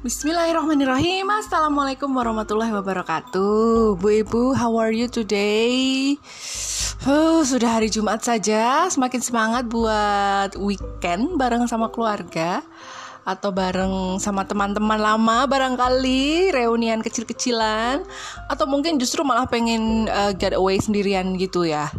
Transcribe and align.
Bismillahirrahmanirrahim. 0.00 1.28
Assalamualaikum 1.28 2.08
warahmatullahi 2.16 2.72
wabarakatuh. 2.72 4.00
Bu 4.00 4.24
Ibu, 4.24 4.56
how 4.56 4.72
are 4.80 4.96
you 4.96 5.12
today? 5.12 6.16
Huh, 7.04 7.44
sudah 7.44 7.76
hari 7.76 7.92
Jumat 7.92 8.24
saja. 8.24 8.88
Semakin 8.88 9.20
semangat 9.20 9.68
buat 9.68 10.56
weekend 10.56 11.36
bareng 11.36 11.68
sama 11.68 11.92
keluarga 11.92 12.64
Atau 13.28 13.52
bareng 13.52 14.16
sama 14.16 14.48
teman-teman 14.48 14.96
lama 14.96 15.44
barangkali 15.44 16.56
Reunian 16.56 17.04
kecil-kecilan 17.04 18.00
Atau 18.48 18.64
mungkin 18.72 18.96
justru 18.96 19.20
malah 19.20 19.44
pengen 19.52 20.08
uh, 20.08 20.32
get 20.32 20.56
away 20.56 20.80
sendirian 20.80 21.36
gitu 21.36 21.68
ya. 21.68 21.92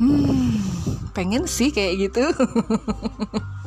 Hmm, 0.00 0.64
pengen 1.12 1.44
sih 1.44 1.68
kayak 1.68 2.08
gitu 2.08 2.24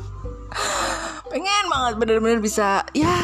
pengen 1.30 1.64
banget 1.70 1.94
bener-bener 1.96 2.42
bisa 2.42 2.82
ya 2.90 3.14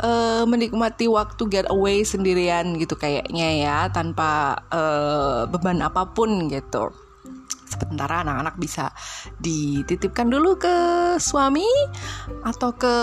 uh, 0.00 0.44
menikmati 0.48 1.04
waktu 1.06 1.42
get 1.52 1.66
away 1.68 2.00
sendirian 2.02 2.80
gitu 2.80 2.96
kayaknya 2.96 3.48
ya 3.60 3.78
tanpa 3.92 4.64
uh, 4.72 5.44
beban 5.46 5.84
apa 5.84 6.08
pun 6.10 6.48
gitu. 6.48 6.88
Sementara 7.70 8.26
anak-anak 8.26 8.58
bisa 8.58 8.90
dititipkan 9.38 10.26
dulu 10.26 10.58
ke 10.58 10.74
suami 11.22 11.68
atau 12.42 12.74
ke 12.74 12.94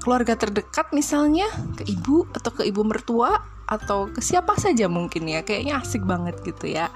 keluarga 0.00 0.40
terdekat 0.40 0.88
misalnya 0.96 1.46
ke 1.76 1.84
ibu 1.84 2.24
atau 2.32 2.50
ke 2.54 2.64
ibu 2.64 2.80
mertua 2.80 3.57
atau 3.68 4.08
ke 4.08 4.24
siapa 4.24 4.56
saja 4.56 4.88
mungkin 4.88 5.28
ya 5.28 5.44
kayaknya 5.44 5.84
asik 5.84 6.00
banget 6.08 6.40
gitu 6.40 6.72
ya. 6.72 6.88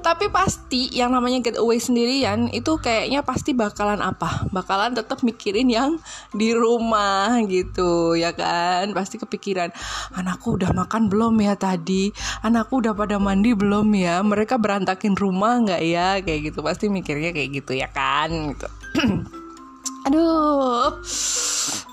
Tapi 0.00 0.32
pasti 0.32 0.88
yang 0.88 1.12
namanya 1.12 1.44
getaway 1.44 1.76
sendirian 1.76 2.48
itu 2.48 2.80
kayaknya 2.80 3.20
pasti 3.20 3.52
bakalan 3.52 4.00
apa? 4.00 4.48
Bakalan 4.48 4.96
tetap 4.96 5.20
mikirin 5.20 5.68
yang 5.68 6.00
di 6.32 6.56
rumah 6.56 7.36
gitu 7.44 8.16
ya 8.16 8.32
kan? 8.32 8.88
Pasti 8.96 9.20
kepikiran 9.20 9.68
anakku 10.16 10.56
udah 10.56 10.72
makan 10.72 11.12
belum 11.12 11.36
ya 11.44 11.60
tadi? 11.60 12.08
Anakku 12.40 12.80
udah 12.80 12.96
pada 12.96 13.20
mandi 13.20 13.52
belum 13.52 13.92
ya? 13.92 14.24
Mereka 14.24 14.56
berantakin 14.56 15.12
rumah 15.12 15.60
nggak 15.60 15.82
ya? 15.84 16.16
Kayak 16.24 16.40
gitu 16.52 16.64
pasti 16.64 16.88
mikirnya 16.88 17.36
kayak 17.36 17.52
gitu 17.52 17.76
ya 17.76 17.92
kan? 17.92 18.32
Gitu. 18.32 18.68
Aduh. 20.08 20.88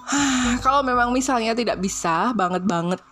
Kalau 0.63 0.81
memang 0.87 1.11
misalnya 1.11 1.51
tidak 1.51 1.83
bisa 1.83 2.31
banget 2.31 2.63
banget 2.63 3.03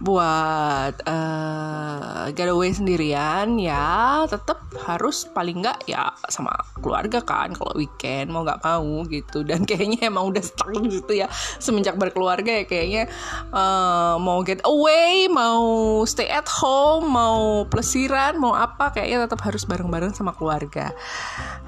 buat 0.00 1.04
uh, 1.04 2.32
getaway 2.32 2.72
sendirian 2.72 3.60
ya 3.60 4.24
tetap 4.24 4.64
harus 4.88 5.28
paling 5.28 5.60
nggak 5.60 5.84
ya 5.84 6.08
sama 6.32 6.56
keluarga 6.80 7.20
kan 7.20 7.52
kalau 7.52 7.76
weekend 7.76 8.32
mau 8.32 8.40
nggak 8.40 8.64
mau 8.64 9.04
gitu. 9.12 9.44
Dan 9.44 9.68
kayaknya 9.68 10.08
emang 10.08 10.32
udah 10.32 10.40
stuck 10.40 10.72
gitu 10.88 11.12
ya 11.12 11.28
semenjak 11.60 12.00
berkeluarga 12.00 12.64
ya 12.64 12.64
kayaknya. 12.64 13.12
Uh, 13.52 14.16
mau 14.16 14.40
get 14.40 14.64
away 14.64 15.28
mau 15.28 16.00
stay 16.08 16.32
at 16.32 16.48
home 16.48 17.12
mau 17.12 17.68
plesiran 17.68 18.40
mau 18.40 18.56
apa 18.56 18.96
kayaknya 18.96 19.28
tetap 19.28 19.44
harus 19.44 19.68
bareng-bareng 19.68 20.16
sama 20.16 20.32
keluarga. 20.32 20.96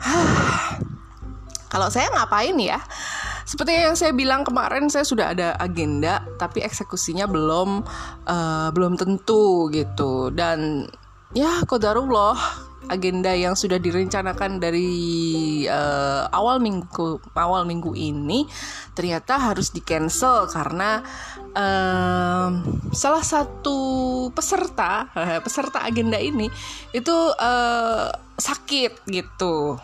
Kalau 1.72 1.88
saya 1.88 2.08
ngapain 2.12 2.56
ya 2.60 2.80
seperti 3.43 3.75
yang 3.75 3.97
saya 3.98 4.12
bilang 4.15 4.47
kemarin 4.47 4.87
saya 4.89 5.07
sudah 5.07 5.35
ada 5.35 5.55
agenda 5.59 6.23
tapi 6.39 6.62
eksekusinya 6.62 7.27
belum 7.27 7.83
uh, 8.27 8.69
belum 8.71 8.97
tentu 8.97 9.71
gitu. 9.71 10.31
Dan 10.34 10.87
ya 11.33 11.65
kodarullah 11.65 12.37
agenda 12.91 13.31
yang 13.33 13.55
sudah 13.55 13.79
direncanakan 13.79 14.59
dari 14.59 14.91
uh, 15.71 16.27
awal 16.34 16.59
minggu 16.59 17.23
awal 17.37 17.62
minggu 17.62 17.95
ini 17.95 18.49
ternyata 18.97 19.39
harus 19.39 19.71
di 19.71 19.79
cancel 19.84 20.50
karena 20.50 21.00
uh, 21.55 22.49
salah 22.91 23.22
satu 23.22 23.78
peserta 24.34 25.06
peserta 25.45 25.87
agenda 25.87 26.19
ini 26.19 26.50
itu 26.91 27.16
uh, 27.39 28.11
sakit 28.34 29.06
gitu 29.06 29.78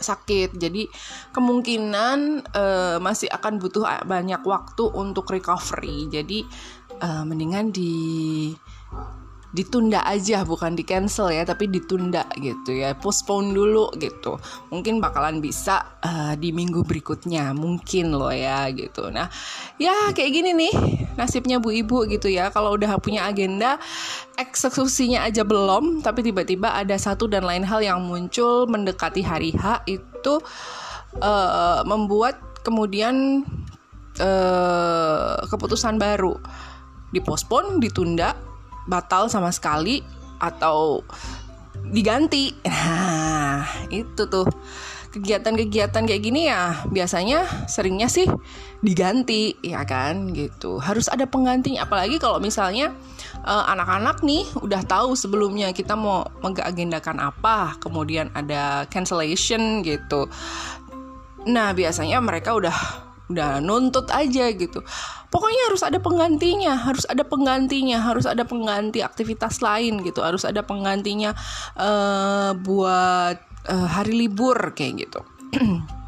sakit. 0.00 0.56
Jadi 0.56 0.88
kemungkinan 1.30 2.18
uh, 2.50 2.96
masih 2.98 3.28
akan 3.28 3.60
butuh 3.60 3.84
banyak 4.08 4.40
waktu 4.42 4.84
untuk 4.96 5.28
recovery. 5.30 6.08
Jadi 6.08 6.42
uh, 7.04 7.22
mendingan 7.28 7.70
di 7.70 8.50
ditunda 9.50 10.06
aja 10.06 10.46
bukan 10.46 10.78
di 10.78 10.86
cancel 10.86 11.34
ya 11.34 11.42
tapi 11.42 11.66
ditunda 11.66 12.22
gitu 12.38 12.70
ya. 12.70 12.94
Postpone 12.94 13.50
dulu 13.50 13.90
gitu. 13.98 14.38
Mungkin 14.70 15.02
bakalan 15.02 15.42
bisa 15.42 15.98
uh, 16.02 16.38
di 16.38 16.54
minggu 16.54 16.86
berikutnya. 16.86 17.50
Mungkin 17.50 18.14
loh 18.14 18.30
ya 18.30 18.70
gitu. 18.70 19.10
Nah 19.10 19.26
ya 19.76 20.14
kayak 20.14 20.30
gini 20.30 20.50
nih 20.54 20.74
nasibnya 21.18 21.58
bu 21.58 21.74
ibu 21.74 22.06
gitu 22.06 22.30
ya. 22.30 22.54
Kalau 22.54 22.78
udah 22.78 22.94
punya 23.02 23.26
agenda 23.26 23.82
eksekusinya 24.38 25.26
aja 25.26 25.42
belum 25.42 26.00
tapi 26.00 26.22
tiba-tiba 26.22 26.72
ada 26.78 26.94
satu 26.94 27.26
dan 27.26 27.42
lain 27.42 27.66
hal 27.66 27.82
yang 27.82 28.00
muncul 28.06 28.70
mendekati 28.70 29.20
hari 29.20 29.50
H 29.52 29.82
itu 29.90 30.38
uh, 31.18 31.82
membuat 31.82 32.38
kemudian 32.62 33.42
uh, 34.22 35.42
keputusan 35.50 35.98
baru. 35.98 36.38
Dipospon 37.10 37.82
ditunda 37.82 38.49
batal 38.88 39.28
sama 39.28 39.52
sekali 39.52 40.00
atau 40.40 41.04
diganti. 41.90 42.54
Nah, 43.50 43.66
itu 43.90 44.24
tuh. 44.30 44.46
Kegiatan-kegiatan 45.10 46.06
kayak 46.06 46.22
gini 46.22 46.46
ya 46.46 46.86
biasanya 46.86 47.66
seringnya 47.66 48.06
sih 48.06 48.30
diganti 48.78 49.58
ya 49.58 49.82
kan 49.82 50.30
gitu. 50.30 50.78
Harus 50.78 51.10
ada 51.10 51.26
penggantinya 51.26 51.82
apalagi 51.82 52.22
kalau 52.22 52.38
misalnya 52.38 52.94
uh, 53.42 53.66
anak-anak 53.74 54.22
nih 54.22 54.46
udah 54.62 54.86
tahu 54.86 55.18
sebelumnya 55.18 55.74
kita 55.74 55.98
mau 55.98 56.30
mengagendakan 56.46 57.26
apa 57.26 57.74
kemudian 57.82 58.30
ada 58.38 58.86
cancellation 58.86 59.82
gitu. 59.82 60.30
Nah 61.50 61.74
biasanya 61.74 62.22
mereka 62.22 62.54
udah 62.54 63.09
udah 63.30 63.62
nuntut 63.62 64.10
aja 64.10 64.50
gitu. 64.50 64.82
Pokoknya 65.30 65.70
harus 65.70 65.82
ada 65.86 66.02
penggantinya 66.02 66.74
harus 66.74 67.06
ada 67.06 67.22
penggantinya 67.22 68.02
harus 68.02 68.26
ada 68.26 68.42
pengganti 68.42 69.00
aktivitas 69.00 69.62
lain 69.62 70.02
gitu. 70.02 70.20
Harus 70.20 70.42
ada 70.42 70.66
penggantinya 70.66 71.32
uh, 71.78 72.52
buat 72.58 73.38
uh, 73.70 73.88
hari 73.88 74.26
libur 74.26 74.74
kayak 74.74 75.08
gitu. 75.08 75.20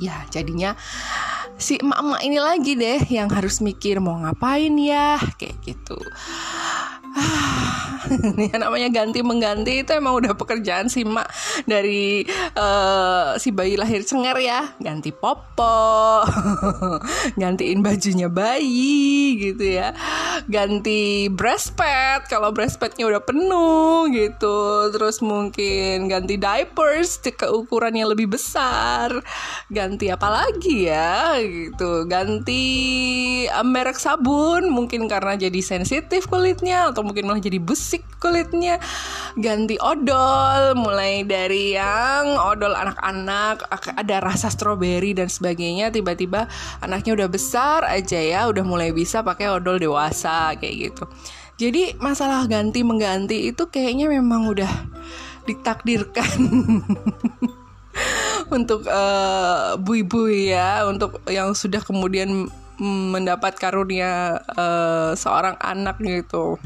Ya 0.00 0.24
jadinya 0.32 0.80
si 1.60 1.76
emak-emak 1.76 2.24
ini 2.24 2.38
lagi 2.40 2.72
deh 2.72 3.04
yang 3.12 3.28
harus 3.28 3.60
mikir 3.60 4.00
mau 4.00 4.16
ngapain 4.16 4.72
ya 4.80 5.20
kayak 5.36 5.60
gitu 5.60 6.00
ya 8.50 8.56
namanya 8.58 8.88
ganti 8.90 9.20
mengganti 9.22 9.82
itu 9.82 9.90
emang 9.94 10.18
udah 10.22 10.32
pekerjaan 10.34 10.90
si 10.90 11.06
mak 11.06 11.30
dari 11.66 12.24
uh, 12.56 13.36
si 13.36 13.54
bayi 13.54 13.78
lahir 13.78 14.02
cengar 14.02 14.38
ya. 14.40 14.74
Ganti 14.80 15.14
popo 15.14 16.24
gantiin 17.42 17.84
bajunya 17.84 18.26
bayi 18.30 19.38
gitu 19.38 19.64
ya. 19.78 19.94
Ganti 20.46 21.30
breast 21.30 21.76
pad 21.76 22.26
kalau 22.26 22.50
breast 22.50 22.80
padnya 22.80 23.06
udah 23.06 23.22
penuh 23.22 24.10
gitu. 24.10 24.90
Terus 24.90 25.22
mungkin 25.22 26.10
ganti 26.10 26.40
diapers 26.40 27.20
ke 27.20 27.46
ukuran 27.50 27.94
yang 27.94 28.10
lebih 28.10 28.32
besar. 28.32 29.12
Ganti 29.70 30.10
apa 30.10 30.28
lagi 30.30 30.88
ya 30.88 31.38
gitu. 31.42 32.08
Ganti 32.08 32.64
uh, 33.50 33.66
merek 33.66 33.98
sabun 34.00 34.72
mungkin 34.72 35.06
karena 35.06 35.36
jadi 35.36 35.60
sensitif 35.62 36.26
kulitnya 36.26 36.90
mungkin 37.02 37.28
malah 37.28 37.42
jadi 37.42 37.58
busik 37.58 38.04
kulitnya. 38.22 38.78
Ganti 39.38 39.78
odol 39.80 40.76
mulai 40.76 41.24
dari 41.24 41.74
yang 41.74 42.38
odol 42.38 42.76
anak-anak 42.76 43.66
ada 43.96 44.16
rasa 44.20 44.50
stroberi 44.50 45.16
dan 45.16 45.30
sebagainya 45.30 45.94
tiba-tiba 45.94 46.50
anaknya 46.82 47.16
udah 47.16 47.28
besar 47.30 47.86
aja 47.86 48.18
ya 48.18 48.50
udah 48.50 48.64
mulai 48.66 48.90
bisa 48.90 49.24
pakai 49.24 49.50
odol 49.50 49.78
dewasa 49.78 50.54
kayak 50.58 50.90
gitu. 50.90 51.04
Jadi 51.60 51.92
masalah 52.00 52.48
ganti 52.48 52.80
mengganti 52.80 53.52
itu 53.52 53.68
kayaknya 53.68 54.08
memang 54.08 54.48
udah 54.48 54.70
ditakdirkan 55.44 56.40
untuk 58.56 58.88
uh, 58.88 59.76
bui-bui 59.76 60.56
ya 60.56 60.88
untuk 60.88 61.20
yang 61.28 61.52
sudah 61.52 61.84
kemudian 61.84 62.48
mendapat 62.80 63.60
karunia 63.60 64.40
uh, 64.56 65.12
seorang 65.12 65.60
anak 65.60 66.00
gitu 66.00 66.56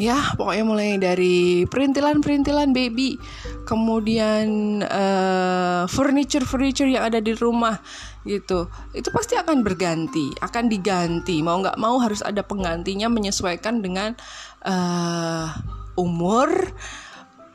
ya 0.00 0.32
pokoknya 0.32 0.64
mulai 0.64 0.90
dari 0.96 1.68
perintilan-perintilan 1.68 2.72
baby. 2.72 3.20
Kemudian 3.68 4.80
uh, 4.80 5.84
furniture-furniture 5.84 6.88
yang 6.88 7.04
ada 7.04 7.20
di 7.20 7.36
rumah 7.36 7.76
gitu. 8.24 8.72
Itu 8.96 9.12
pasti 9.12 9.36
akan 9.36 9.60
berganti 9.60 10.32
akan 10.40 10.72
diganti. 10.72 11.44
Mau 11.44 11.60
nggak 11.60 11.76
mau 11.76 12.00
harus 12.00 12.24
ada 12.24 12.40
penggantinya 12.40 13.12
menyesuaikan 13.12 13.84
dengan 13.84 14.16
uh, 14.64 15.52
umur 16.00 16.48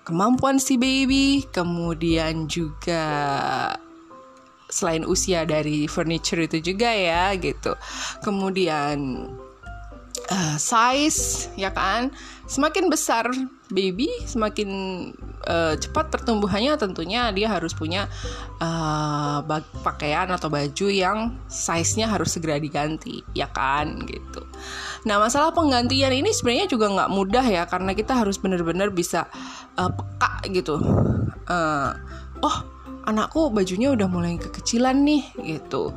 kemampuan 0.06 0.62
si 0.62 0.78
baby. 0.78 1.50
Kemudian 1.50 2.46
juga 2.46 3.04
selain 4.70 5.02
usia 5.02 5.50
dari 5.50 5.90
furniture 5.90 6.46
itu 6.46 6.62
juga 6.62 6.94
ya 6.94 7.34
gitu. 7.42 7.74
Kemudian 8.22 9.30
uh, 10.32 10.58
size 10.58 11.52
ya 11.60 11.74
kan? 11.74 12.14
Semakin 12.46 12.94
besar 12.94 13.26
baby 13.74 14.06
semakin 14.30 14.70
uh, 15.50 15.74
cepat 15.74 16.14
pertumbuhannya 16.14 16.78
tentunya 16.78 17.34
dia 17.34 17.50
harus 17.50 17.74
punya 17.74 18.06
uh, 18.62 19.42
pakaian 19.82 20.30
atau 20.30 20.54
baju 20.54 20.88
yang 20.94 21.34
size-nya 21.50 22.06
harus 22.06 22.38
segera 22.38 22.62
diganti 22.62 23.26
ya 23.34 23.50
kan? 23.50 24.06
Gitu. 24.06 24.42
Nah 25.10 25.18
masalah 25.18 25.54
penggantian 25.54 26.14
ini 26.14 26.30
sebenarnya 26.34 26.70
juga 26.70 26.94
nggak 26.94 27.12
mudah 27.14 27.46
ya 27.46 27.64
karena 27.66 27.98
kita 27.98 28.14
harus 28.14 28.38
benar-benar 28.38 28.94
bisa 28.94 29.26
uh, 29.78 29.90
peka 29.90 30.46
gitu. 30.54 30.78
Uh, 31.46 31.94
oh 32.42 32.58
anakku 33.06 33.54
bajunya 33.54 33.94
udah 33.94 34.10
mulai 34.10 34.36
kekecilan 34.42 35.06
nih 35.06 35.24
gitu 35.46 35.94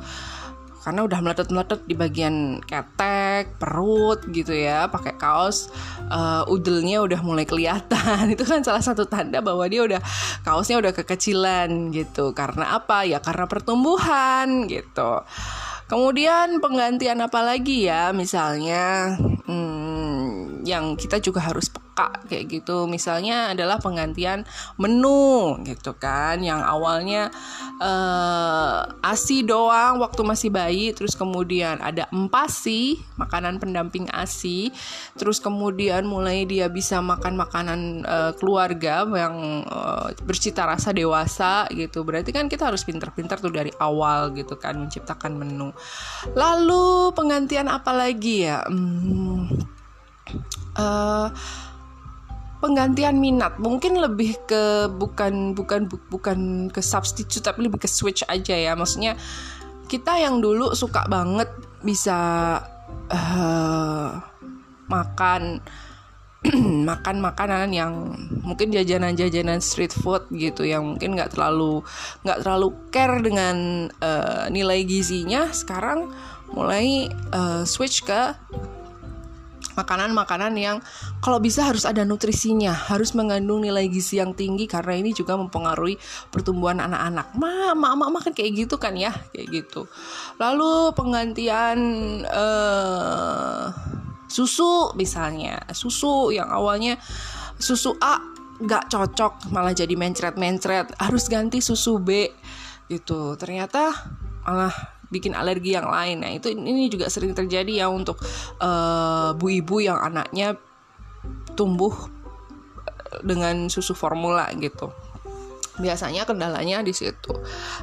karena 0.79 1.03
udah 1.03 1.19
meletot-meletot 1.19 1.83
di 1.83 1.95
bagian 1.95 2.63
ketek, 2.63 3.59
perut 3.59 4.23
gitu 4.31 4.55
ya, 4.55 4.87
pakai 4.87 5.19
kaos 5.19 5.67
uh, 6.07 6.47
udelnya 6.47 7.03
udah 7.03 7.19
mulai 7.19 7.43
kelihatan. 7.43 8.29
Itu 8.35 8.47
kan 8.47 8.63
salah 8.63 8.83
satu 8.83 9.03
tanda 9.03 9.43
bahwa 9.43 9.67
dia 9.67 9.83
udah 9.83 9.99
kaosnya 10.47 10.79
udah 10.79 10.95
kekecilan 10.95 11.91
gitu. 11.91 12.31
Karena 12.31 12.79
apa? 12.79 13.03
Ya 13.03 13.19
karena 13.19 13.45
pertumbuhan 13.45 14.71
gitu. 14.71 15.23
Kemudian 15.89 16.61
penggantian 16.63 17.19
apa 17.19 17.41
lagi 17.43 17.89
ya? 17.89 18.15
Misalnya 18.15 19.17
hmm, 19.49 20.63
yang 20.63 20.95
kita 20.95 21.19
juga 21.19 21.43
harus 21.43 21.67
kayak 22.27 22.45
gitu. 22.47 22.87
Misalnya 22.87 23.51
adalah 23.51 23.81
penggantian 23.81 24.47
menu 24.79 25.59
gitu 25.67 25.95
kan. 25.97 26.39
Yang 26.39 26.61
awalnya 26.63 27.23
uh, 27.81 28.87
ASI 29.03 29.43
doang 29.43 29.99
waktu 29.99 30.21
masih 30.23 30.49
bayi, 30.53 30.95
terus 30.95 31.13
kemudian 31.17 31.81
ada 31.83 32.07
empasi, 32.15 32.99
makanan 33.19 33.59
pendamping 33.59 34.07
ASI. 34.09 34.71
Terus 35.19 35.43
kemudian 35.43 36.07
mulai 36.07 36.47
dia 36.47 36.71
bisa 36.71 37.03
makan 37.03 37.35
makanan 37.35 37.79
uh, 38.07 38.31
keluarga 38.39 39.03
yang 39.03 39.65
uh, 39.67 40.11
bercita 40.23 40.63
rasa 40.63 40.95
dewasa 40.95 41.67
gitu. 41.75 42.07
Berarti 42.07 42.31
kan 42.31 42.47
kita 42.47 42.71
harus 42.71 42.87
pintar-pintar 42.87 43.43
tuh 43.43 43.51
dari 43.51 43.73
awal 43.81 44.31
gitu 44.37 44.55
kan 44.55 44.79
menciptakan 44.79 45.35
menu. 45.35 45.69
Lalu 46.37 47.11
penggantian 47.13 47.67
apa 47.67 47.91
lagi 47.91 48.47
ya? 48.47 48.63
Hmm, 48.67 49.49
uh, 50.77 51.27
penggantian 52.59 53.17
minat. 53.17 53.57
Mungkin 53.57 53.99
lebih 53.99 54.39
ke 54.47 54.87
bukan 54.91 55.55
bukan 55.55 55.87
bukan 56.11 56.39
ke 56.69 56.83
substitute 56.83 57.43
tapi 57.43 57.65
lebih 57.65 57.79
ke 57.81 57.89
switch 57.89 58.23
aja 58.27 58.55
ya. 58.55 58.75
Maksudnya 58.75 59.15
kita 59.89 60.21
yang 60.21 60.43
dulu 60.43 60.75
suka 60.77 61.07
banget 61.09 61.49
bisa 61.81 62.19
uh, 63.09 64.09
makan 64.91 65.63
makan 66.89 67.17
makanan 67.19 67.75
yang 67.75 68.15
mungkin 68.47 68.71
jajanan-jajanan 68.71 69.59
street 69.59 69.91
food 69.91 70.23
gitu 70.31 70.63
yang 70.63 70.95
mungkin 70.95 71.19
nggak 71.19 71.35
terlalu 71.35 71.83
nggak 72.23 72.39
terlalu 72.47 72.67
care 72.95 73.19
dengan 73.19 73.87
uh, 73.99 74.47
nilai 74.47 74.87
gizinya. 74.87 75.51
Sekarang 75.51 76.07
mulai 76.49 77.11
uh, 77.35 77.67
switch 77.67 78.07
ke 78.07 78.33
makanan-makanan 79.79 80.53
yang 80.59 80.77
kalau 81.23 81.39
bisa 81.39 81.63
harus 81.63 81.87
ada 81.87 82.03
nutrisinya, 82.03 82.75
harus 82.75 83.15
mengandung 83.15 83.63
nilai 83.63 83.87
gizi 83.87 84.19
yang 84.19 84.35
tinggi 84.35 84.67
karena 84.67 84.99
ini 84.99 85.15
juga 85.15 85.39
mempengaruhi 85.39 85.95
pertumbuhan 86.27 86.83
anak-anak. 86.83 87.31
Ma, 87.39 87.71
mama, 87.71 88.11
mama 88.11 88.19
kan 88.19 88.35
kayak 88.35 88.67
gitu 88.67 88.75
kan 88.75 88.99
ya, 88.99 89.15
kayak 89.31 89.47
gitu. 89.47 89.87
Lalu 90.35 90.91
penggantian 90.93 91.79
uh, 92.27 93.71
susu 94.27 94.91
misalnya. 94.99 95.63
Susu 95.71 96.35
yang 96.35 96.51
awalnya 96.51 96.99
susu 97.55 97.95
A 98.03 98.19
nggak 98.59 98.91
cocok 98.91 99.47
malah 99.55 99.71
jadi 99.71 99.95
mencret-mencret. 99.95 100.91
Harus 100.99 101.31
ganti 101.31 101.63
susu 101.63 101.97
B. 102.03 102.27
Gitu. 102.91 103.39
Ternyata 103.39 103.93
malah 104.43 104.98
bikin 105.09 105.33
alergi 105.33 105.75
yang 105.75 105.89
lain. 105.89 106.21
Nah 106.21 106.31
itu 106.37 106.53
ini 106.53 106.87
juga 106.89 107.09
sering 107.09 107.33
terjadi 107.33 107.85
ya 107.85 107.87
untuk 107.89 108.17
uh, 108.61 109.33
bu 109.35 109.49
ibu 109.49 109.81
yang 109.81 109.97
anaknya 109.97 110.55
tumbuh 111.57 111.93
dengan 113.25 113.67
susu 113.67 113.97
formula 113.97 114.47
gitu. 114.55 114.93
Biasanya 115.79 116.23
kendalanya 116.29 116.85
di 116.85 116.93
situ. 116.93 117.33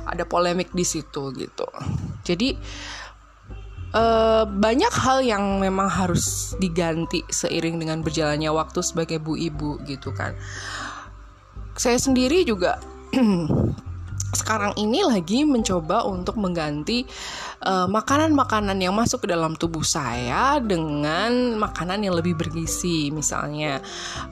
Ada 0.07 0.25
polemik 0.25 0.71
di 0.73 0.87
situ 0.87 1.35
gitu. 1.35 1.67
Jadi 2.23 2.55
uh, 3.97 4.45
banyak 4.47 4.93
hal 4.93 5.19
yang 5.25 5.59
memang 5.59 5.89
harus 5.89 6.55
diganti 6.61 7.25
seiring 7.27 7.81
dengan 7.81 8.01
berjalannya 8.05 8.51
waktu 8.53 8.81
sebagai 8.85 9.19
bu 9.19 9.35
ibu 9.35 9.81
gitu 9.89 10.13
kan. 10.13 10.37
Saya 11.77 12.01
sendiri 12.01 12.45
juga 12.45 12.81
sekarang 14.35 14.75
ini 14.75 15.07
lagi 15.07 15.47
mencoba 15.47 16.03
untuk 16.09 16.35
mengganti 16.41 17.07
eh, 17.63 17.89
makanan-makanan 17.89 18.79
uh, 18.79 18.85
yang 18.91 18.95
masuk 18.97 19.25
ke 19.25 19.29
dalam 19.31 19.55
tubuh 19.55 19.87
saya 19.87 20.59
dengan 20.59 21.55
makanan 21.61 22.03
yang 22.03 22.15
lebih 22.17 22.35
bergizi. 22.35 23.15
Misalnya 23.15 23.79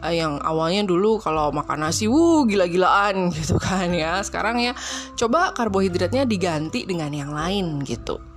uh, 0.03 0.11
yang 0.11 0.43
awalnya 0.43 0.83
dulu 0.83 1.23
kalau 1.23 1.55
makan 1.55 1.87
nasi 1.87 2.11
wuh 2.11 2.45
gila-gilaan 2.49 3.29
gitu 3.37 3.61
kan 3.63 3.95
ya. 3.95 4.19
Sekarang 4.27 4.59
ya 4.59 4.75
coba 5.15 5.55
karbohidratnya 5.55 6.27
diganti 6.27 6.83
dengan 6.89 7.15
yang 7.15 7.31
lain 7.31 7.83
gitu 7.87 8.34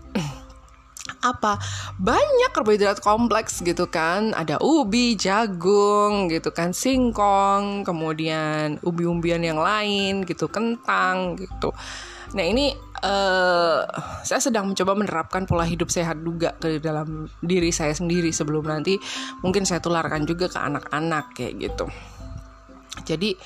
apa? 1.22 1.62
Banyak 1.98 2.52
karbohidrat 2.54 3.00
kompleks 3.02 3.62
gitu 3.62 3.90
kan. 3.90 4.34
Ada 4.34 4.62
ubi 4.62 5.18
jagung 5.18 6.30
gitu 6.30 6.54
kan 6.54 6.72
singkong 6.72 7.86
kemudian 7.88 8.78
ubi-umbian 8.86 9.42
yang 9.42 9.62
lain 9.62 10.26
gitu 10.26 10.50
kentang 10.52 11.38
gitu. 11.38 11.74
Nah 12.36 12.44
ini 12.44 12.76
uh, 13.08 13.88
saya 14.28 14.42
sedang 14.44 14.68
mencoba 14.68 15.00
menerapkan 15.00 15.48
pola 15.48 15.64
hidup 15.64 15.88
sehat 15.88 16.20
juga 16.20 16.52
ke 16.60 16.84
dalam 16.84 17.32
diri 17.40 17.72
saya 17.72 17.96
sendiri 17.96 18.36
sebelum 18.36 18.68
nanti 18.68 19.00
mungkin 19.40 19.64
saya 19.64 19.80
tularkan 19.80 20.28
juga 20.28 20.52
ke 20.52 20.60
anak-anak 20.60 21.32
kayak 21.32 21.54
gitu. 21.72 21.88
Jadi 23.08 23.38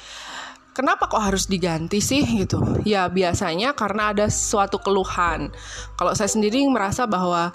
kenapa 0.82 1.06
kok 1.06 1.22
harus 1.22 1.46
diganti 1.46 2.02
sih 2.02 2.26
gitu? 2.26 2.58
Ya 2.82 3.06
biasanya 3.06 3.78
karena 3.78 4.10
ada 4.10 4.26
suatu 4.34 4.82
keluhan. 4.82 5.54
Kalau 5.94 6.18
saya 6.18 6.26
sendiri 6.26 6.66
merasa 6.66 7.06
bahwa 7.06 7.54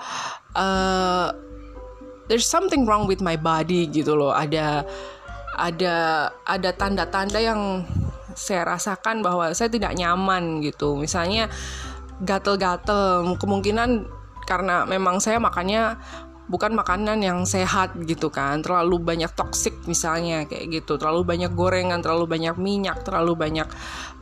uh, 0.55 1.35
there's 2.31 2.47
something 2.47 2.87
wrong 2.87 3.11
with 3.11 3.19
my 3.19 3.35
body 3.35 3.91
gitu 3.91 4.15
loh. 4.15 4.31
Ada 4.31 4.87
ada 5.59 6.31
ada 6.47 6.71
tanda-tanda 6.71 7.43
yang 7.43 7.83
saya 8.39 8.63
rasakan 8.63 9.27
bahwa 9.27 9.51
saya 9.59 9.75
tidak 9.75 9.99
nyaman 9.99 10.63
gitu. 10.63 10.95
Misalnya 10.95 11.51
gatel-gatel 12.23 13.27
kemungkinan 13.43 14.07
karena 14.47 14.87
memang 14.87 15.19
saya 15.19 15.43
makannya 15.43 15.99
bukan 16.47 16.75
makanan 16.75 17.23
yang 17.23 17.43
sehat 17.45 17.95
gitu 18.07 18.31
kan. 18.31 18.63
Terlalu 18.63 19.03
banyak 19.03 19.31
toksik 19.35 19.87
misalnya 19.91 20.47
kayak 20.47 20.83
gitu. 20.83 20.99
Terlalu 20.99 21.27
banyak 21.27 21.53
gorengan 21.53 22.01
terlalu 22.03 22.27
banyak 22.27 22.57
minyak 22.59 23.03
terlalu 23.03 23.35
banyak 23.35 23.69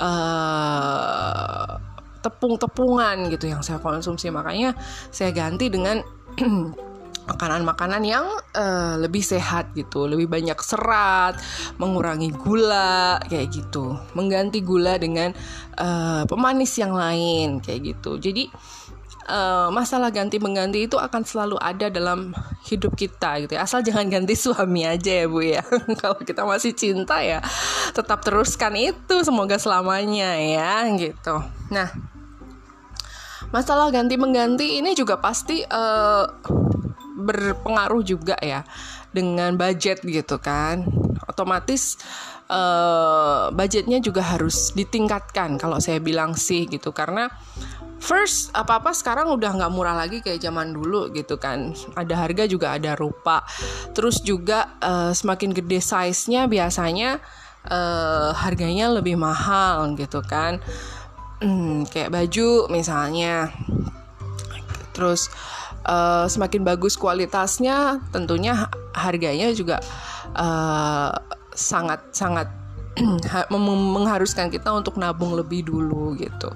uh, 0.00 1.78
tepung-tepungan 2.24 3.28
gitu 3.28 3.52
yang 3.52 3.60
saya 3.60 3.80
konsumsi. 3.80 4.32
Makanya 4.32 4.72
saya 5.12 5.30
ganti 5.36 5.68
dengan 5.68 6.00
makanan-makanan 7.24 8.02
yang 8.04 8.26
uh, 8.52 9.00
lebih 9.00 9.24
sehat 9.24 9.72
gitu, 9.72 10.04
lebih 10.04 10.28
banyak 10.28 10.60
serat, 10.60 11.40
mengurangi 11.80 12.28
gula 12.36 13.16
kayak 13.24 13.48
gitu, 13.48 13.96
mengganti 14.12 14.60
gula 14.60 15.00
dengan 15.00 15.32
uh, 15.80 16.28
pemanis 16.28 16.76
yang 16.76 16.92
lain 16.92 17.64
kayak 17.64 17.96
gitu. 17.96 18.20
Jadi 18.20 18.52
uh, 19.28 19.68
masalah 19.72 20.12
ganti 20.12 20.36
mengganti 20.40 20.84
itu 20.88 20.96
akan 21.00 21.22
selalu 21.24 21.56
ada 21.60 21.88
dalam 21.88 22.32
hidup 22.68 22.96
kita 22.96 23.44
gitu 23.44 23.56
ya. 23.56 23.64
Asal 23.64 23.80
jangan 23.84 24.08
ganti 24.08 24.36
suami 24.36 24.84
aja 24.84 25.24
ya 25.24 25.26
Bu 25.28 25.40
ya. 25.44 25.62
Kalau 26.00 26.20
kita 26.20 26.44
masih 26.44 26.72
cinta 26.76 27.20
ya 27.20 27.40
tetap 27.92 28.24
teruskan 28.24 28.74
itu 28.76 29.24
semoga 29.24 29.56
selamanya 29.56 30.36
ya 30.36 30.88
gitu. 30.96 31.40
Nah, 31.72 31.88
masalah 33.54 33.88
ganti 33.92 34.16
mengganti 34.16 34.80
ini 34.80 34.92
juga 34.96 35.20
pasti 35.20 35.62
uh, 35.64 36.24
berpengaruh 37.14 38.02
juga 38.02 38.36
ya 38.40 38.66
dengan 39.14 39.54
budget 39.54 40.02
gitu 40.04 40.36
kan. 40.42 40.84
Otomatis 41.30 41.96
uh, 42.50 43.48
budgetnya 43.54 44.02
juga 44.02 44.22
harus 44.24 44.74
ditingkatkan 44.74 45.56
kalau 45.56 45.78
saya 45.80 46.02
bilang 46.02 46.36
sih 46.36 46.66
gitu 46.68 46.90
karena 46.90 47.30
first 48.04 48.52
apa 48.52 48.84
apa 48.84 48.92
sekarang 48.92 49.32
udah 49.32 49.56
nggak 49.56 49.72
murah 49.72 49.96
lagi 49.96 50.20
kayak 50.20 50.44
zaman 50.44 50.76
dulu 50.76 51.08
gitu 51.16 51.40
kan. 51.40 51.72
Ada 51.96 52.14
harga 52.20 52.44
juga 52.44 52.76
ada 52.76 52.92
rupa. 52.92 53.40
Terus 53.96 54.20
juga 54.20 54.76
uh, 54.84 55.16
semakin 55.16 55.56
gede 55.56 55.80
size 55.80 56.28
nya 56.28 56.44
biasanya 56.44 57.24
uh, 57.72 58.36
harganya 58.36 58.92
lebih 58.92 59.16
mahal 59.16 59.96
gitu 59.96 60.20
kan. 60.20 60.60
Hmm, 61.40 61.88
kayak 61.88 62.12
baju 62.12 62.68
misalnya. 62.68 63.48
Terus 64.92 65.32
uh, 65.88 66.28
semakin 66.28 66.60
bagus 66.60 67.00
kualitasnya 67.00 68.04
tentunya 68.12 68.68
harganya 68.92 69.48
juga 69.56 69.80
uh, 70.36 71.10
sangat 71.56 72.12
sangat 72.12 72.52
mengharuskan 73.50 74.52
kita 74.54 74.70
untuk 74.70 75.00
nabung 75.00 75.34
lebih 75.34 75.66
dulu 75.66 76.14
gitu 76.14 76.52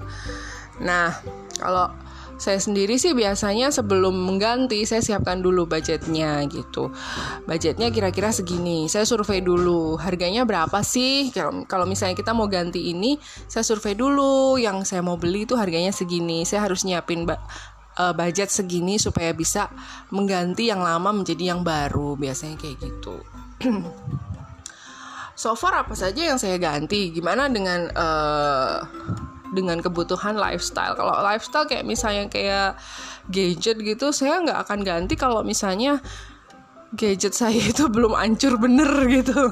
nah 0.79 1.13
kalau 1.59 1.91
saya 2.39 2.55
sendiri 2.55 2.95
sih 2.95 3.11
biasanya 3.11 3.67
sebelum 3.67 4.15
mengganti 4.15 4.87
saya 4.87 5.03
siapkan 5.03 5.43
dulu 5.43 5.67
budgetnya 5.67 6.47
gitu. 6.47 6.87
Budgetnya 7.43 7.91
kira-kira 7.91 8.31
segini. 8.31 8.87
Saya 8.87 9.03
survei 9.03 9.43
dulu 9.43 9.99
harganya 9.99 10.47
berapa 10.47 10.79
sih? 10.79 11.35
Kalau 11.67 11.83
misalnya 11.83 12.15
kita 12.15 12.31
mau 12.31 12.47
ganti 12.47 12.95
ini 12.95 13.19
saya 13.51 13.67
survei 13.67 13.91
dulu 13.91 14.55
yang 14.55 14.87
saya 14.87 15.03
mau 15.03 15.19
beli 15.19 15.43
itu 15.43 15.59
harganya 15.59 15.91
segini. 15.91 16.47
Saya 16.47 16.63
harus 16.63 16.87
nyiapin 16.87 17.27
uh, 17.27 18.15
budget 18.15 18.47
segini 18.47 18.95
supaya 18.95 19.35
bisa 19.35 19.67
mengganti 20.15 20.71
yang 20.71 20.79
lama 20.79 21.11
menjadi 21.11 21.51
yang 21.51 21.61
baru 21.67 22.15
biasanya 22.15 22.55
kayak 22.55 22.79
gitu. 22.79 23.19
So 25.39 25.55
far 25.55 25.71
apa 25.71 25.95
saja 25.95 26.19
yang 26.19 26.35
saya 26.35 26.59
ganti? 26.59 27.15
Gimana 27.15 27.47
dengan 27.47 27.87
uh, 27.95 28.83
dengan 29.53 29.81
kebutuhan 29.81 30.37
lifestyle. 30.37 30.93
Kalau 30.93 31.13
lifestyle 31.21 31.65
kayak 31.65 31.85
misalnya 31.85 32.29
kayak 32.29 32.77
gadget 33.29 33.77
gitu, 33.81 34.13
saya 34.13 34.41
nggak 34.41 34.59
akan 34.67 34.79
ganti 34.85 35.13
kalau 35.17 35.41
misalnya 35.41 36.01
gadget 36.93 37.33
saya 37.37 37.59
itu 37.59 37.89
belum 37.93 38.13
hancur 38.17 38.57
bener 38.57 38.89
gitu. 39.09 39.37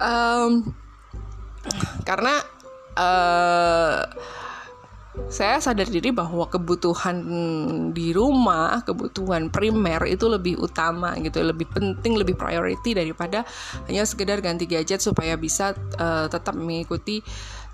um, 0.00 0.74
karena 2.04 2.34
uh, 2.96 4.00
saya 5.26 5.58
sadar 5.58 5.90
diri 5.90 6.14
bahwa 6.14 6.46
kebutuhan 6.46 7.18
di 7.90 8.14
rumah, 8.14 8.84
kebutuhan 8.86 9.50
primer 9.50 10.06
itu 10.06 10.30
lebih 10.30 10.60
utama 10.60 11.16
gitu, 11.18 11.42
lebih 11.42 11.66
penting, 11.66 12.14
lebih 12.14 12.38
priority 12.38 12.94
daripada 12.94 13.42
hanya 13.90 14.06
sekedar 14.06 14.38
ganti 14.38 14.70
gadget 14.70 15.02
supaya 15.02 15.34
bisa 15.34 15.74
uh, 15.98 16.30
tetap 16.30 16.54
mengikuti 16.54 17.24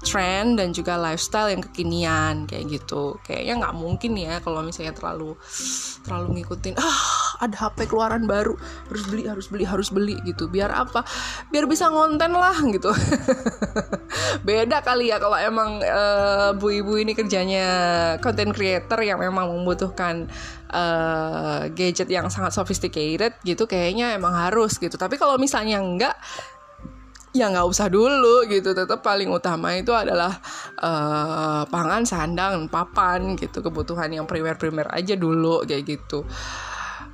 trend 0.03 0.59
dan 0.59 0.75
juga 0.75 0.99
lifestyle 0.99 1.55
yang 1.55 1.63
kekinian 1.63 2.45
kayak 2.51 2.69
gitu. 2.69 3.17
Kayaknya 3.23 3.55
nggak 3.63 3.75
mungkin 3.79 4.13
ya 4.19 4.43
kalau 4.43 4.61
misalnya 4.61 4.93
terlalu 4.93 5.39
terlalu 6.03 6.43
ngikutin 6.43 6.75
ah 6.77 7.03
ada 7.43 7.57
HP 7.57 7.91
keluaran 7.91 8.27
baru 8.27 8.55
harus 8.91 9.05
beli 9.09 9.23
harus 9.27 9.47
beli 9.49 9.65
harus 9.65 9.89
beli 9.91 10.17
gitu. 10.27 10.51
Biar 10.51 10.75
apa? 10.75 11.07
Biar 11.49 11.65
bisa 11.71 11.89
ngonten 11.89 12.35
lah 12.35 12.59
gitu. 12.69 12.91
Beda 14.47 14.83
kali 14.83 15.15
ya 15.15 15.23
kalau 15.23 15.39
emang 15.39 15.79
uh, 15.83 16.51
bu 16.59 16.83
ibu 16.83 16.99
ini 16.99 17.15
kerjanya 17.15 17.67
content 18.19 18.51
creator 18.51 18.99
yang 19.03 19.23
memang 19.23 19.49
membutuhkan 19.51 20.27
uh, 20.73 21.69
gadget 21.71 22.09
yang 22.09 22.27
sangat 22.33 22.57
sophisticated 22.57 23.37
gitu 23.47 23.69
kayaknya 23.69 24.17
emang 24.17 24.35
harus 24.35 24.81
gitu. 24.81 24.97
Tapi 24.97 25.21
kalau 25.21 25.37
misalnya 25.37 25.79
enggak 25.79 26.17
ya 27.33 27.49
nggak 27.49 27.69
usah 27.69 27.89
dulu 27.89 28.45
gitu. 28.49 28.77
Tetap 28.77 29.01
paling 29.01 29.33
utama 29.33 29.73
itu 29.77 29.93
adalah 29.93 30.37
uh, 30.79 31.65
pangan 31.67 32.05
sandang 32.05 32.69
papan 32.69 33.37
gitu. 33.37 33.65
Kebutuhan 33.65 34.13
yang 34.13 34.29
primer-primer 34.29 34.89
aja 34.93 35.17
dulu 35.17 35.65
kayak 35.65 35.85
gitu. 35.89 36.25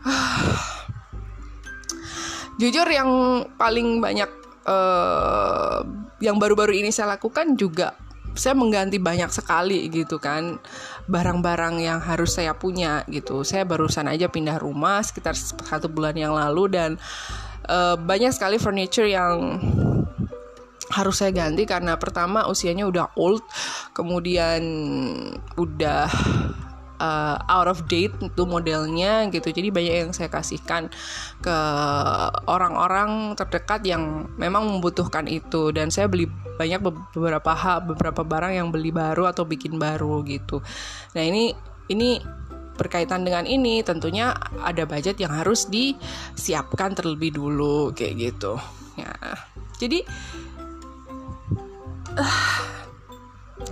Jujur 2.61 2.91
yang 2.91 3.11
paling 3.55 4.03
banyak 4.03 4.31
uh, 4.67 5.87
yang 6.19 6.43
baru-baru 6.43 6.75
ini 6.75 6.91
saya 6.91 7.15
lakukan 7.15 7.55
juga 7.55 7.95
saya 8.39 8.55
mengganti 8.55 9.03
banyak 9.03 9.35
sekali 9.35 9.91
gitu 9.91 10.23
kan 10.23 10.63
barang-barang 11.11 11.83
yang 11.83 11.99
harus 11.99 12.39
saya 12.39 12.55
punya 12.55 13.03
gitu. 13.11 13.43
Saya 13.43 13.67
barusan 13.67 14.07
aja 14.07 14.31
pindah 14.31 14.63
rumah 14.63 15.03
sekitar 15.03 15.35
satu 15.35 15.91
bulan 15.91 16.15
yang 16.15 16.39
lalu 16.39 16.71
dan 16.71 16.91
uh, 17.67 17.99
banyak 17.99 18.31
sekali 18.31 18.63
furniture 18.63 19.11
yang 19.11 19.59
harus 20.99 21.23
saya 21.23 21.31
ganti 21.31 21.63
karena 21.63 21.95
pertama 21.95 22.51
usianya 22.51 22.85
udah 22.91 23.15
old, 23.15 23.47
kemudian 23.95 24.63
udah 25.55 26.11
uh, 26.99 27.37
out 27.47 27.71
of 27.71 27.87
date 27.87 28.13
itu 28.21 28.43
modelnya 28.45 29.31
gitu. 29.31 29.49
Jadi 29.49 29.71
banyak 29.71 29.95
yang 30.07 30.13
saya 30.13 30.29
kasihkan 30.29 30.91
ke 31.41 31.59
orang-orang 32.51 33.33
terdekat 33.39 33.87
yang 33.87 34.27
memang 34.37 34.67
membutuhkan 34.67 35.25
itu 35.31 35.71
dan 35.71 35.89
saya 35.89 36.11
beli 36.11 36.29
banyak 36.59 36.83
beberapa 37.15 37.55
hal, 37.55 37.87
beberapa 37.87 38.27
barang 38.27 38.53
yang 38.59 38.69
beli 38.75 38.91
baru 38.91 39.31
atau 39.31 39.47
bikin 39.47 39.79
baru 39.79 40.27
gitu. 40.27 40.61
Nah, 41.15 41.23
ini 41.23 41.55
ini 41.89 42.19
berkaitan 42.79 43.27
dengan 43.27 43.43
ini 43.43 43.83
tentunya 43.83 44.31
ada 44.63 44.87
budget 44.87 45.19
yang 45.19 45.35
harus 45.35 45.67
disiapkan 45.67 46.95
terlebih 46.95 47.35
dulu 47.35 47.91
kayak 47.91 48.15
gitu. 48.31 48.55
Ya. 48.95 49.15
Jadi 49.79 50.03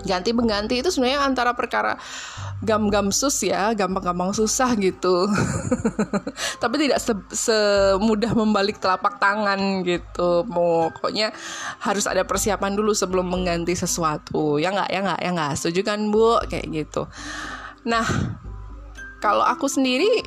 ganti 0.07 0.31
mengganti 0.35 0.83
itu 0.83 0.91
sebenarnya 0.91 1.23
antara 1.23 1.55
perkara 1.55 1.99
gam-gam 2.65 3.13
sus 3.13 3.45
ya, 3.45 3.77
gampang-gampang 3.77 4.33
susah 4.33 4.73
gitu. 4.81 5.29
Tapi 6.63 6.75
tidak 6.81 6.99
se 7.05 7.13
semudah 7.29 8.33
membalik 8.33 8.81
telapak 8.81 9.21
tangan 9.21 9.85
gitu. 9.85 10.47
Pokoknya 10.49 11.37
harus 11.85 12.09
ada 12.09 12.25
persiapan 12.25 12.73
dulu 12.73 12.97
sebelum 12.97 13.29
mengganti 13.29 13.77
sesuatu. 13.77 14.57
Ya 14.57 14.73
nggak, 14.73 14.89
ya 14.89 15.01
nggak, 15.05 15.21
ya 15.21 15.31
nggak. 15.37 15.53
Setuju 15.61 15.81
kan 15.85 16.01
bu? 16.09 16.41
Kayak 16.49 16.67
gitu. 16.73 17.03
Nah, 17.85 18.07
kalau 19.21 19.45
aku 19.45 19.69
sendiri 19.69 20.25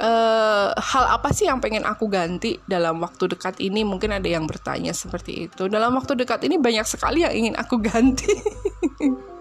uh, 0.00 0.74
hal 0.74 1.04
apa 1.10 1.30
sih 1.30 1.46
yang 1.46 1.60
pengen 1.62 1.86
aku 1.86 2.08
ganti 2.10 2.58
dalam 2.66 2.98
waktu 3.02 3.30
dekat 3.30 3.60
ini? 3.62 3.84
Mungkin 3.86 4.14
ada 4.14 4.26
yang 4.26 4.46
bertanya 4.46 4.94
seperti 4.94 5.50
itu. 5.50 5.68
Dalam 5.70 5.94
waktu 5.94 6.18
dekat 6.18 6.42
ini 6.46 6.58
banyak 6.58 6.86
sekali 6.86 7.22
yang 7.22 7.34
ingin 7.34 7.54
aku 7.54 7.78
ganti. 7.78 8.30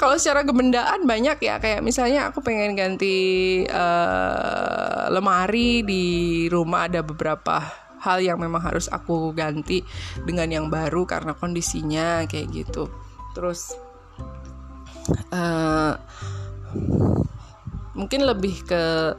Kalau 0.00 0.20
secara 0.20 0.44
kebendaan 0.44 1.08
banyak 1.08 1.38
ya, 1.40 1.56
kayak 1.62 1.80
misalnya 1.80 2.28
aku 2.28 2.44
pengen 2.44 2.76
ganti 2.76 3.16
uh, 3.64 5.08
lemari 5.08 5.80
di 5.86 6.04
rumah 6.52 6.90
ada 6.90 7.00
beberapa 7.00 7.62
hal 8.04 8.20
yang 8.20 8.36
memang 8.36 8.60
harus 8.60 8.84
aku 8.92 9.32
ganti 9.32 9.80
dengan 10.28 10.52
yang 10.52 10.66
baru 10.68 11.08
karena 11.08 11.32
kondisinya 11.32 12.28
kayak 12.28 12.52
gitu. 12.52 12.92
Terus 13.32 13.72
uh, 15.32 15.96
mungkin 17.94 18.26
lebih 18.26 18.66
ke 18.66 19.14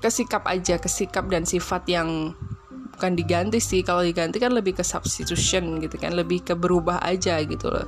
kesikap 0.00 0.46
aja 0.46 0.78
kesikap 0.78 1.26
dan 1.26 1.42
sifat 1.42 1.82
yang 1.90 2.32
bukan 2.96 3.12
diganti 3.12 3.60
sih. 3.60 3.84
Kalau 3.84 4.00
diganti 4.00 4.40
kan 4.40 4.56
lebih 4.56 4.78
ke 4.80 4.84
substitution 4.86 5.82
gitu 5.84 6.00
kan 6.00 6.16
lebih 6.16 6.46
ke 6.46 6.54
berubah 6.56 7.04
aja 7.04 7.36
gitu 7.44 7.68
loh. 7.68 7.84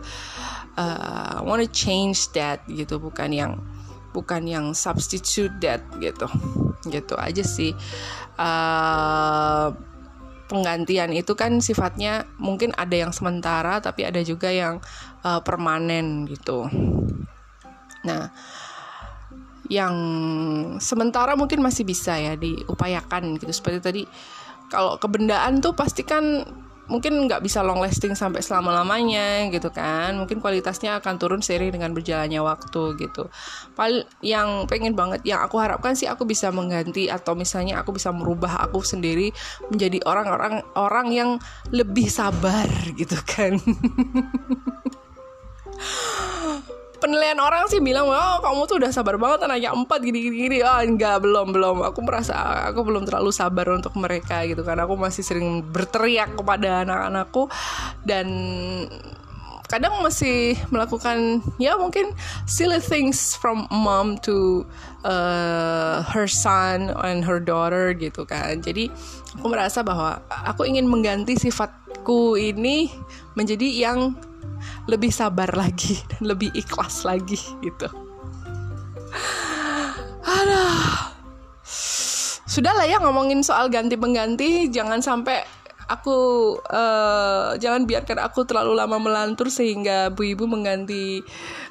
Uh, 0.76 1.40
I 1.40 1.43
wanna 1.43 1.67
change 1.71 2.31
that 2.37 2.62
gitu 2.69 3.00
bukan 3.00 3.33
yang 3.33 3.52
bukan 4.12 4.45
yang 4.45 4.76
substitute 4.76 5.55
that 5.64 5.81
gitu. 5.97 6.28
Gitu 6.85 7.14
aja 7.17 7.43
sih. 7.47 7.73
Uh, 8.37 9.73
penggantian 10.49 11.12
itu 11.12 11.37
kan 11.37 11.61
sifatnya 11.61 12.25
mungkin 12.40 12.73
ada 12.76 12.97
yang 12.97 13.12
sementara 13.12 13.85
tapi 13.85 14.09
ada 14.09 14.25
juga 14.25 14.49
yang 14.49 14.81
uh, 15.25 15.40
permanen 15.45 16.28
gitu. 16.28 16.69
Nah 18.05 18.33
yang 19.68 19.94
sementara 20.80 21.37
mungkin 21.37 21.60
masih 21.60 21.84
bisa 21.84 22.16
ya 22.16 22.34
diupayakan 22.34 23.37
gitu. 23.37 23.52
Seperti 23.52 23.78
tadi 23.80 24.02
kalau 24.68 24.96
kebendaan 25.00 25.60
tuh 25.60 25.76
pasti 25.76 26.04
kan 26.04 26.44
mungkin 26.88 27.28
nggak 27.28 27.44
bisa 27.44 27.60
long 27.60 27.84
lasting 27.84 28.16
sampai 28.16 28.40
selama 28.40 28.72
lamanya 28.72 29.44
gitu 29.52 29.68
kan. 29.68 30.16
Mungkin 30.16 30.40
kualitasnya 30.40 31.04
akan 31.04 31.20
turun 31.20 31.44
seiring 31.44 31.68
dengan 31.68 31.92
berjalannya 31.92 32.40
waktu 32.40 32.96
gitu. 32.96 33.28
Pal 33.76 34.08
yang 34.25 34.64
pengen 34.64 34.96
banget 34.96 35.20
yang 35.28 35.44
aku 35.44 35.60
harapkan 35.60 35.92
sih 35.92 36.08
aku 36.08 36.25
bisa 36.25 36.48
mengganti 36.48 37.12
atau 37.12 37.37
misalnya 37.37 37.84
aku 37.84 37.92
bisa 37.92 38.08
merubah 38.08 38.64
aku 38.64 38.80
sendiri 38.80 39.37
menjadi 39.68 40.00
orang-orang 40.08 40.64
orang 40.75 41.12
yang 41.12 41.30
lebih 41.68 42.08
sabar 42.08 42.66
gitu 42.96 43.20
kan 43.28 43.60
penilaian 46.99 47.38
orang 47.38 47.71
sih 47.71 47.78
bilang 47.78 48.11
oh 48.11 48.38
kamu 48.43 48.67
tuh 48.67 48.76
udah 48.83 48.90
sabar 48.90 49.17
banget 49.17 49.47
anaknya 49.47 49.71
empat 49.75 50.02
gini 50.02 50.19
gini 50.28 50.37
gini 50.47 50.59
oh 50.62 50.81
enggak 50.83 51.23
belum 51.23 51.55
belum. 51.55 51.76
Aku 51.87 52.02
merasa 52.02 52.67
aku 52.69 52.83
belum 52.83 53.07
terlalu 53.07 53.31
sabar 53.31 53.71
untuk 53.75 53.95
mereka 53.97 54.45
gitu 54.45 54.67
karena 54.67 54.85
aku 54.85 54.99
masih 54.99 55.23
sering 55.23 55.62
berteriak 55.62 56.35
kepada 56.35 56.85
anak-anakku. 56.85 57.47
Dan 58.02 58.26
kadang 59.69 60.00
masih 60.00 60.57
melakukan 60.73 61.45
ya 61.61 61.76
mungkin 61.76 62.17
silly 62.49 62.81
things 62.81 63.37
from 63.37 63.69
mom 63.69 64.17
to 64.17 64.64
uh, 65.05 66.00
her 66.09 66.25
son 66.25 66.88
and 67.05 67.21
her 67.23 67.37
daughter 67.37 67.93
gitu 67.93 68.25
kan. 68.25 68.64
Jadi 68.64 68.88
aku 69.37 69.47
merasa 69.47 69.85
bahwa 69.85 70.25
aku 70.49 70.64
ingin 70.64 70.88
mengganti 70.88 71.37
sifatku 71.37 72.40
ini 72.40 72.88
menjadi 73.37 73.69
yang 73.93 74.17
lebih 74.91 75.12
sabar 75.12 75.50
lagi 75.57 76.00
dan 76.15 76.31
lebih 76.31 76.53
ikhlas 76.55 77.05
lagi 77.05 77.38
gitu 77.61 77.88
Aduh. 80.29 81.09
Sudah 82.49 82.73
lah 82.75 82.87
ya 82.88 82.99
ngomongin 83.00 83.45
soal 83.45 83.73
ganti 83.73 83.97
pengganti, 83.97 84.69
jangan 84.69 85.00
sampai 85.00 85.45
aku 85.88 86.17
uh, 86.69 87.57
jangan 87.57 87.88
biarkan 87.88 88.21
aku 88.21 88.45
terlalu 88.45 88.77
lama 88.77 89.00
melantur 89.00 89.49
sehingga 89.49 90.12
Bu 90.12 90.37
Ibu 90.37 90.45
mengganti 90.45 91.25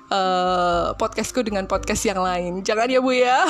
uh, 0.09 0.97
podcastku 0.97 1.45
dengan 1.45 1.69
podcast 1.69 2.05
yang 2.05 2.21
lain. 2.21 2.65
Jangan 2.65 2.89
ya 2.89 2.99
Bu 3.03 3.11
ya. 3.13 3.45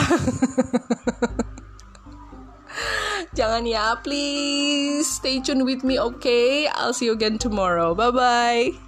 jangan 3.37 3.63
ya, 3.63 3.95
please 4.01 5.07
stay 5.07 5.39
tune 5.39 5.63
with 5.63 5.85
me, 5.85 5.99
okay? 5.99 6.67
I'll 6.67 6.95
see 6.95 7.07
you 7.07 7.15
again 7.15 7.39
tomorrow. 7.39 7.95
Bye 7.95 8.11
bye. 8.11 8.86